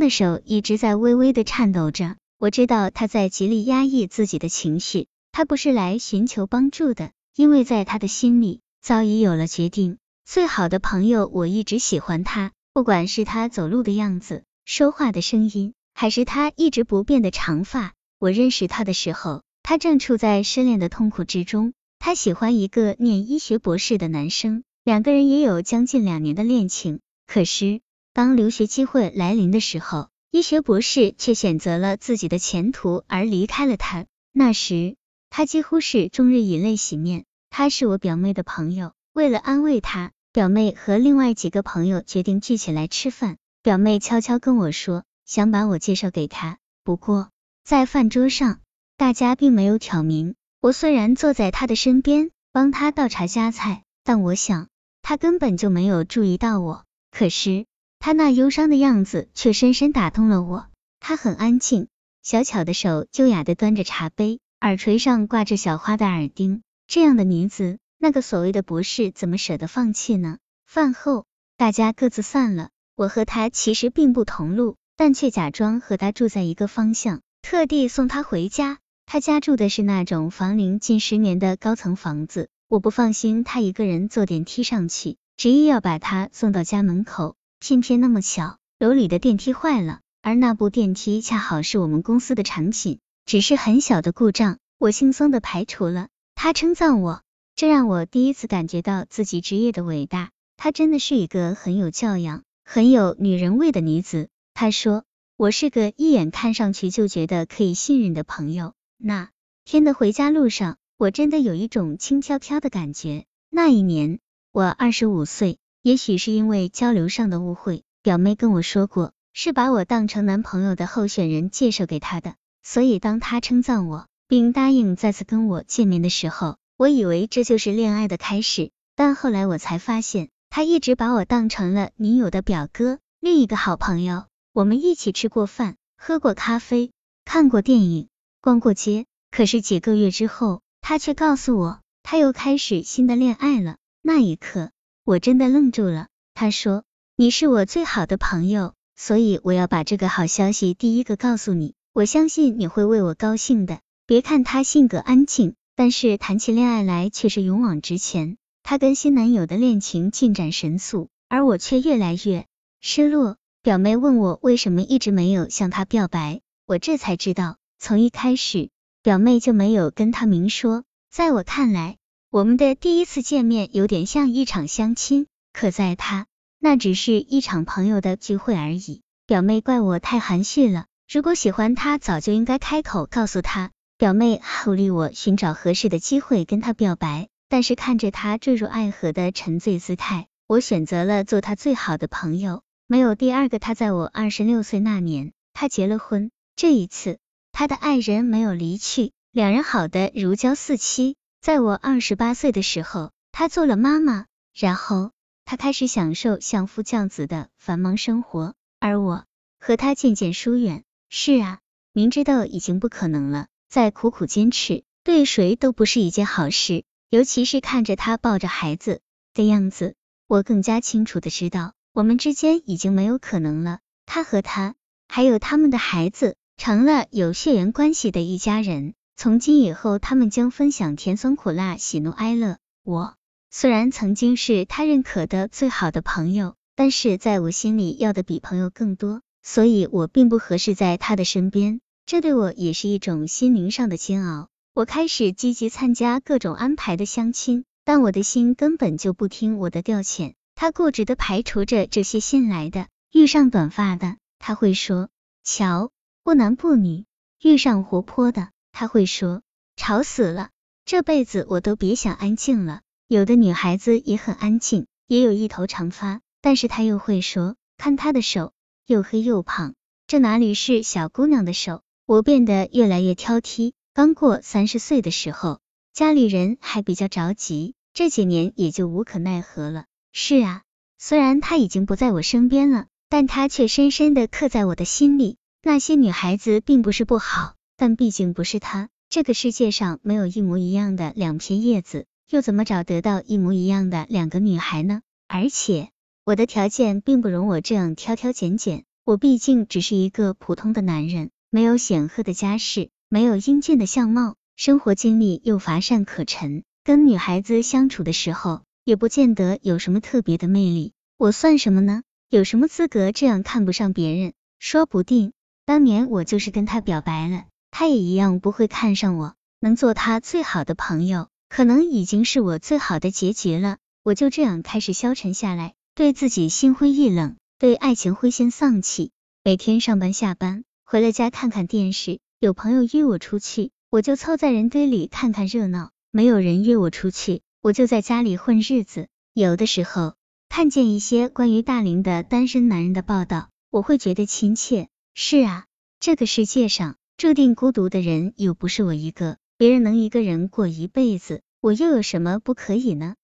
[0.00, 2.16] 的手一直在微微的颤抖着。
[2.38, 9.98] 我知道他在极力压抑自己的情绪，他不是来寻求帮助的，因为在他的心里早已有了决定。
[10.24, 17.92] 最好的朋友，我一直喜欢他，不管是他走路的样子、说话的声音，还是他一直不变的长发。
[18.18, 21.74] 我认识他的时候，他正处在失恋的痛苦之中。
[21.98, 27.00] 他喜欢一个念医学博士的男生，两个人也有将近两年的恋情。
[27.26, 27.82] 可是，
[28.12, 34.06] 当留学机会来临的时候，医学博士却选择了自己的前途而离开了他。
[34.32, 34.96] 那时，
[35.30, 37.24] 他几乎是终日以泪洗面。
[37.50, 40.12] 他是我表妹的朋友，为了安慰他。
[40.32, 43.36] 表妹和另外几个朋友决定聚起来吃饭。
[43.62, 46.58] 表妹悄悄跟我说，想把我介绍给他。
[46.84, 47.30] 不过，
[47.64, 48.60] 在饭桌上，
[48.96, 50.36] 大家并没有挑明。
[50.60, 54.68] 我虽然坐在他的身边，帮他倒茶夹菜，但我想，
[55.02, 56.84] 他根本就没有注意到我。
[57.10, 57.66] 可是，
[58.00, 60.66] 他那忧伤的样子却深深打动了我。
[61.00, 61.88] 他很安静，
[62.22, 66.62] 小巧的手优雅的端着茶杯，耳垂上挂着小花的耳钉。
[66.88, 67.78] 这样的女子。
[68.02, 70.38] 那个所谓的博士怎么舍得放弃呢？
[70.66, 71.26] 饭后，
[71.58, 72.70] 大家各自散了。
[72.96, 78.78] 我和他其实并不同路，但却假装和他住在一个方向，特地送他回家。
[79.04, 87.36] 他家住的是那种房龄近十年的高层房子，我不放心他一个人坐电梯上去，执意要把他送到家门口。
[87.60, 96.08] 偏偏那么巧，楼里的电梯坏了，而那部电梯恰好是我们公司的产品，只是很小的故障，我轻松的排除了。
[96.34, 97.22] 他称赞我。
[97.54, 100.30] 这让我第一次感觉到自己职业的伟大。
[100.56, 104.30] 她真的是一个很有教养、很有女人味的女子。
[104.54, 105.04] 她说，
[105.36, 108.72] 我是个一眼看上去就觉得可以信任的朋友。
[108.96, 109.28] 那
[109.66, 113.26] 天的回家路上，我真的有一种轻飘飘的感觉。
[113.50, 114.18] 那一年，
[114.52, 122.34] 我二十五岁，也许是因为交流上的误会，表妹跟我说过，是把我当成男朋友的候选人介绍给她的。
[122.62, 134.24] 所以，当她称赞我，并答应再次跟我见面的时候，我以为这就是恋爱的开始，但后来我才发现，他一直把我当成了女友的表哥，另一个好朋友。
[134.52, 136.90] 我们一起吃过饭，喝过咖啡，
[137.24, 138.08] 看过电影，
[138.42, 139.06] 逛过街。
[139.30, 143.76] 可是几个月之后，他却告诉我，他又开始新的恋爱了。
[144.02, 144.72] 那一刻，
[145.10, 146.06] 我真的愣住了。
[146.34, 146.84] 他说
[147.18, 151.74] ：“你是我最好的朋友，所以我要把这个好消息第一个告诉你。
[151.92, 153.80] 我相信你会为我高兴的。
[154.06, 162.46] 别看他性格安静。”但是谈起恋爱来却是勇往直前，她跟新男友的恋情进展神速，而我却越来越
[162.80, 163.36] 失落。
[163.62, 168.70] 表妹问我为什么一直没有向他表白，我这才知道，从一开始
[169.02, 170.84] 表妹就没有跟他明说。
[171.10, 171.96] 在我看来，
[172.32, 176.28] 我们的第一次见面有点像一场相亲，可在他
[176.60, 179.02] 那只是一场朋友的聚会而已。
[179.26, 183.72] 表妹怪我太含蓄了，如果喜欢他，早就应该开口告诉他。
[183.98, 192.62] 表妹鼓励我寻找合适的机会跟他表白，但是看着他坠入爱河的沉醉姿态，我选择了做他最好的朋友。
[192.86, 196.30] 没有第二个他，在我二十六岁那年，他结了婚。
[196.54, 197.18] 这一次，
[197.50, 201.16] 他的爱人没有离去，两人好的如胶似漆。
[201.40, 205.12] 在我二十八岁的时候，他做了妈妈，然后
[205.46, 209.24] 他开始享受相夫教子的繁忙生活，而我
[209.58, 210.84] 和他渐渐疏远。
[211.08, 211.60] 是啊，
[211.94, 213.46] 明知道已经不可能了。
[213.70, 219.00] 再苦苦坚持，对谁都不是一件好事，尤其是看着他抱着孩子
[219.32, 219.94] 的样子，
[220.26, 223.78] 我更加清楚的知道，我们之间已经没有可能了。
[224.04, 224.74] 他和他，
[225.08, 228.92] 还有他们的孩子，成了有血缘关系的一家人。
[229.22, 232.56] 从今以后，他们将分享甜酸苦辣、喜怒哀乐。
[232.82, 233.16] 我
[233.50, 241.82] 虽然曾经是他认可的最好的朋友，但是在我心里要的比朋友更多，所以我并不合适在他的身边。
[242.06, 244.48] 这对我也是一种心灵上的煎熬。
[244.72, 250.32] 我开始积极参加各种安排的相亲，但我的心根本就不听我的调遣。
[250.54, 252.86] 他固执的排除着这些新来的。
[253.12, 255.10] 遇上短发的，他会说
[255.44, 255.90] 瞧，
[256.24, 257.04] 不男不女；
[257.42, 259.42] 遇上活泼的，他会说
[259.76, 260.50] 吵死了，
[260.84, 262.80] 这辈子我都别想安静了。
[263.08, 268.52] 有的女孩子也很安静，也有一头长发，但是她又会说看她的手
[268.86, 269.74] 又黑又胖，
[270.06, 271.82] 这哪里是小姑娘的手？
[272.06, 273.72] 我变得越来越挑剔。
[273.92, 275.60] 刚过三十岁的时候，
[275.92, 279.86] 家里人还比较着急，这几年也就无可奈何了。
[280.12, 280.62] 是啊，
[280.98, 285.36] 虽然他已经不在我身边了，但他却深深的刻在我的心里。
[285.62, 288.90] 那些女孩子并不是不好，但毕竟不是他。
[289.08, 295.00] 这个世界上没有一模一样的两片叶子，又怎么找得到一模一样的两个女孩呢？
[295.26, 295.88] 而且
[296.26, 298.84] 我的条件并不容我这样挑挑拣拣。
[299.06, 310.92] 我毕竟只是一个普通的男人，没有显赫的家世，没有英俊的相貌，生活经历又乏善可陈，跟女孩子相处的时候，也不见得有什么特别的魅力。
[311.16, 312.02] 我算什么呢？
[312.28, 314.34] 有什么资格这样看不上别人？
[314.58, 315.32] 说不定
[315.64, 319.34] 当年我就是跟他表白了，他也一样不会看上我。
[319.60, 323.76] 能做他最好的朋友，可能已经是我最好的结局了。
[324.02, 329.10] 我就这样开始消沉下来，对自己心灰意冷，对爱情灰心丧气。
[329.44, 339.08] 每天上班下班，回了家看看电视，有朋友约我出去，我就凑在人堆里看看热闹；没有人约我出去，我就在家里混日子。
[339.34, 340.14] 有的时候
[340.48, 344.88] 看见一些关于大龄的单身男人的报道，我会觉得亲切。
[345.14, 345.66] 是啊，
[346.00, 349.36] 这个世界上注定孤独的人又不是我一个。
[349.58, 353.14] 别人能一个人过一辈子，我又有什么不可以呢？